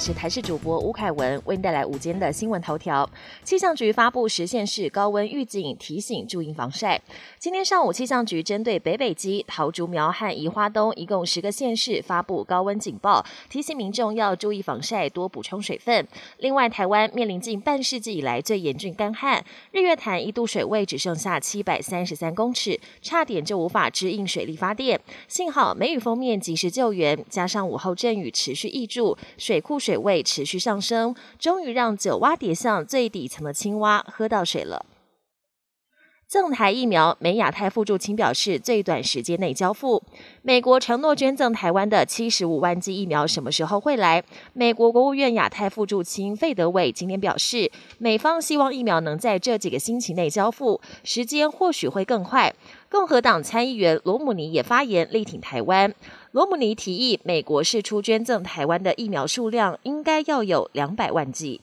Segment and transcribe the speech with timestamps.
[0.00, 3.08] 是台视主播吴凯文，为您带来午间的新闻头条。
[3.44, 6.98] 气象局发布十县市高温预警，提醒注意防晒。
[7.38, 16.08] 今天上午，气象局针对北北基、桃竹苗和宜花东一共十个县市发布高温警报，提醒民众要注意防晒，多补充水分。
[16.38, 24.98] 另外，台湾面临近半世纪以来最严峻干旱，日月潭一度水位只剩下七百三十三公尺，差点就无法支应水力发电。
[25.28, 29.18] 幸好梅雨封面及时救援，加上午后阵雨持续挹注。
[29.36, 34.86] 水库水水位持续上升，终于让九蛙叠象最底层的青蛙喝到水了。
[36.30, 40.00] 赠台疫苗，美亚太副助卿表示，最短时间内交付。
[40.42, 44.22] 美国承诺捐赠台湾的七十五万剂疫苗，什么时候会来？
[44.52, 52.54] 美国国务院亚太副助卿费德伟今天表示，美方希望疫苗能在这几个星期内交付，时间或许会更快。
[52.88, 55.92] 共和党参议员罗姆尼也发言力挺台湾。
[56.30, 61.60] 罗姆尼提议，美国释出捐赠台湾的疫苗数量应该要有两百万剂。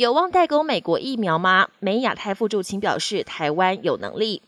[0.00, 1.68] 有望代购美国疫苗吗？
[1.78, 4.40] 美亚太副助卿表示，台湾有能力。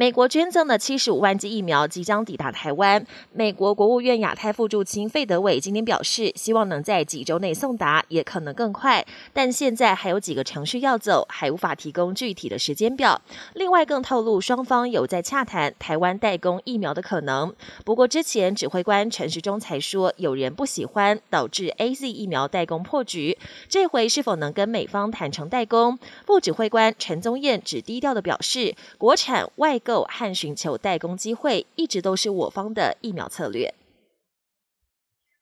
[0.00, 3.06] 美国捐赠的七十五万剂疫苗即将抵达台湾。
[3.34, 9.04] 美国国务院亚太副助卿费德伟今天表示，希望能在几周内送达，也可能更快。
[9.34, 13.20] 但现在还有几个程序要走，还无法提供具体的时间表。
[13.52, 17.54] 另外，更透露双方有在洽谈台湾代工疫苗的可能。
[17.84, 23.36] 不过，之前指挥官陈时中才说有人不喜欢，导致 A Z 疫苗代工破局。
[23.68, 25.98] 这回是否能跟美方坦诚代工？
[26.24, 29.78] 副指挥官陈宗彦只低调的表示，国产外。
[30.08, 33.74] 和寻求代工机会，一直都是我方的疫苗策略。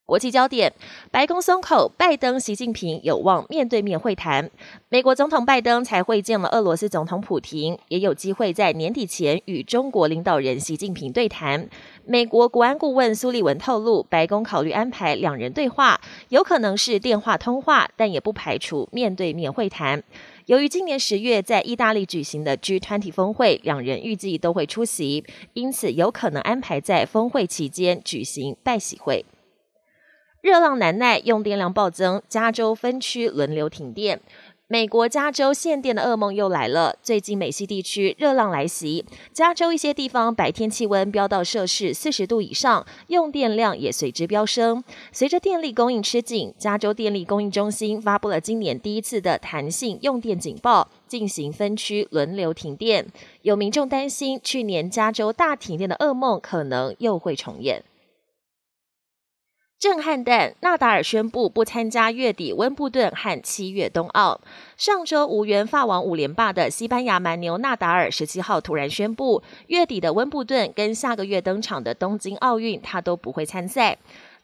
[0.09, 0.73] 国际焦点：
[1.11, 4.51] 白宫松口，拜登、习近平有望面对面会谈。
[4.89, 11.69] 美国总统拜登才会见了俄罗斯总统普京，也有机会在年底前与中国领导人习近平对谈。
[12.07, 20.03] 美国国安顾问苏利文透露，白宫考虑安排两人对话，有可能是电话通话，但也不排除面对面会谈。
[20.47, 29.23] 由于今年十月在意大利举行的 G20 峰会，两人预计都会出席，因此有可能安排在峰会期间举行拜喜会。
[30.41, 34.21] 热浪难耐，用电量暴增，加州分区轮流停电。
[34.69, 36.97] 美国加州限电的噩梦又来了。
[37.03, 44.85] 最近美西地区热浪来袭，加州一些地方白天气温飙到摄氏四十度以上，用电量也随之飙升。
[45.11, 53.07] 随着电力供应吃紧，加州电力供应中心发布了今年第一次的弹性用电警报，进行分区轮流停电。
[53.43, 57.83] 有民众担心，去年加州大停电的噩梦可能又会重演。
[59.79, 60.57] 震撼弹！
[60.61, 64.41] 纳达尔宣布不参加月底温布顿和七月冬奥。
[64.77, 73.99] 上周无缘法网五连霸的西班牙蛮牛纳达尔十七号突然宣布，月底的温布顿跟下个月登场的东京奥运，他都不会参赛。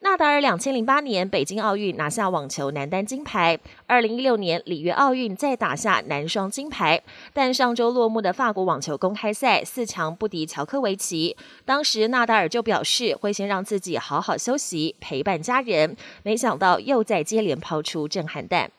[0.05, 7.03] 纳达尔两千零八年北京奥运拿下网球男单金牌，二零一六年里约奥运再打下男双金牌。
[7.33, 11.35] 但上周落幕的法国网球公开赛四强不敌乔科维奇，
[11.65, 15.97] 当时纳达尔就表示会先让自己好好休息，陪伴家人。
[16.23, 18.71] 没想到又在接连抛出震撼弹。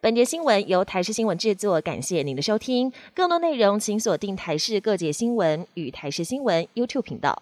[0.00, 2.92] 本节新闻由台视新闻制作，感谢您的收听。
[3.14, 7.40] 更多内容请锁定台视各界新闻与台视新闻 YouTube 频道。